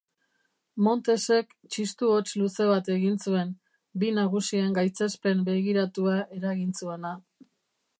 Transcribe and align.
Montesek 0.85 1.53
txistu-hots 1.75 2.33
luze 2.43 2.67
bat 2.71 2.91
egin 2.95 3.21
zuen, 3.27 3.53
bi 4.05 4.13
nagusien 4.19 4.75
gaitzespen-begiratua 4.81 6.21
eragin 6.41 6.79
zuena. 6.83 7.19